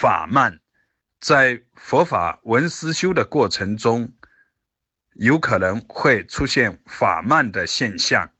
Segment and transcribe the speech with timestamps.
[0.00, 0.60] 法慢，
[1.18, 4.12] 在佛法闻思修的过程中，
[5.14, 8.30] 有可能会出现法慢的现象，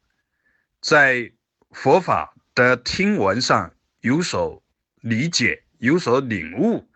[0.80, 1.32] 在
[1.72, 4.62] 佛法的听闻上有所
[5.00, 6.88] 理解、有所领悟，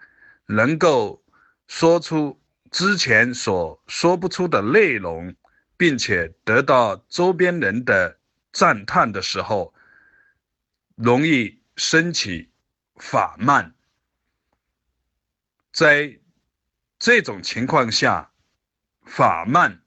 [0.46, 1.24] 能够
[1.66, 2.40] 说出
[2.70, 5.34] 之前所说不出的内容，
[5.76, 8.16] 并且得到周边人的
[8.52, 9.74] 赞叹的时候，
[10.94, 12.48] 容易升起
[12.94, 13.74] 法慢。
[15.72, 16.20] 在
[16.98, 18.30] 这种情况下，
[19.06, 19.82] 法慢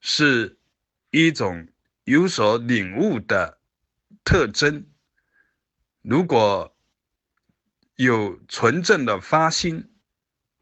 [0.00, 0.58] 是
[1.10, 1.68] 一种
[2.04, 3.58] 有所领悟的
[4.22, 4.86] 特征。
[6.02, 6.76] 如果
[7.96, 9.92] 有纯正的发心，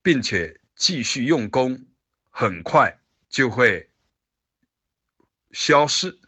[0.02, 1.86] 并且继续用功，
[2.30, 2.98] 很快
[3.28, 3.90] 就会
[5.50, 6.18] 消失。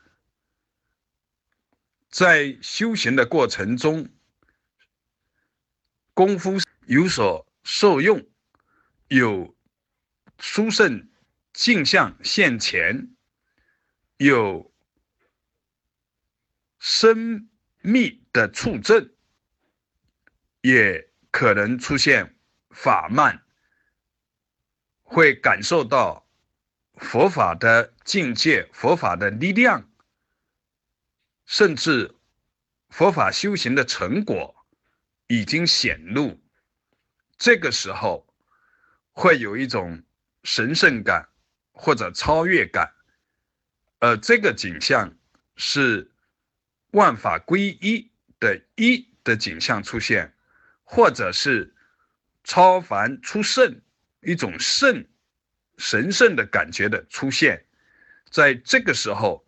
[2.11, 4.11] 在修行的过程中，
[6.13, 7.48] 功夫有所。
[7.71, 8.27] 受用
[9.09, 9.55] 有
[10.39, 11.11] 殊胜
[11.53, 13.15] 镜像现前，
[14.17, 14.75] 有
[16.79, 17.51] 深
[17.83, 19.13] 密的触证，
[20.63, 22.39] 也可能出现
[22.71, 23.45] 法慢，
[25.03, 26.27] 会感受到
[26.95, 29.91] 佛法的境界、佛法的力量，
[31.45, 32.15] 甚至
[32.89, 34.57] 佛法修行的成果
[35.27, 36.41] 已经显露。
[37.39, 38.27] 这个时候，
[39.13, 40.03] 会有一种
[40.43, 41.29] 神圣感
[41.71, 42.93] 或者超越感，
[44.01, 45.17] 而这个景象
[45.55, 46.11] 是
[46.91, 50.35] 万法归一的一的景象出现，
[50.83, 51.73] 或者是
[52.43, 53.81] 超凡出圣
[54.21, 55.07] 一种圣
[55.77, 57.65] 神圣的感觉的出现，
[58.31, 59.47] 在这个时候，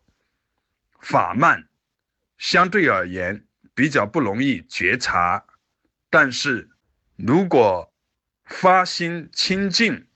[1.01, 1.67] 法慢
[2.37, 5.45] 相对而言比较不容易觉察，
[6.09, 6.69] 但是。
[7.23, 7.93] 如果
[8.45, 10.07] 发心清净、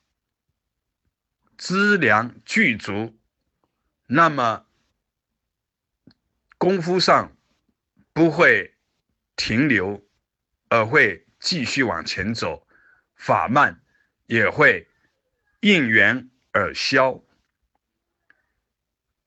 [1.55, 3.15] 资粮具足，
[4.07, 4.65] 那么
[6.57, 7.37] 功夫上
[8.11, 8.75] 不会
[9.35, 10.03] 停留，
[10.69, 12.67] 而会继续往前走，
[13.13, 13.83] 法慢
[14.25, 14.89] 也会
[15.59, 17.23] 应缘而消。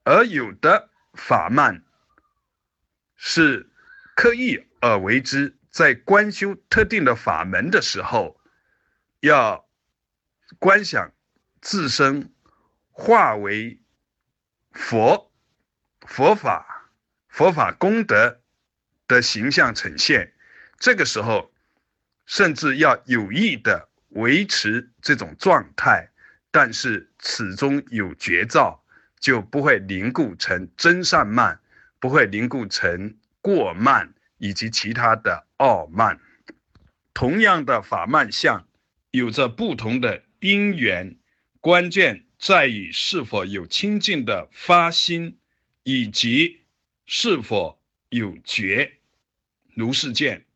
[0.03, 1.85] 而有的法慢
[3.15, 3.71] 是
[4.17, 5.58] 刻意而为之。
[5.79, 8.41] 在观修特定的法门的时候，
[9.21, 9.65] 要
[10.59, 11.13] 观想
[11.61, 12.33] 自身
[12.91, 13.79] 化为
[14.73, 15.31] 佛、
[16.01, 16.91] 佛法、
[17.29, 18.41] 佛法功德
[19.07, 20.35] 的形象呈现。
[20.81, 21.53] 这个时候，
[22.27, 26.09] 甚至要有意的维持这种状态，
[26.51, 28.83] 但是始终有绝招，
[29.21, 31.61] 就不会凝固成真善慢，
[32.01, 34.13] 不会凝固成过慢。
[34.39, 36.19] 以及其他的傲慢，
[37.13, 38.67] 同样的法曼相，
[39.11, 41.17] 有着不同的因缘，
[41.61, 45.39] 关键在于是否有清净的发心，
[45.83, 46.63] 以及
[47.07, 48.99] 是否有觉。
[49.75, 50.48] 如是见。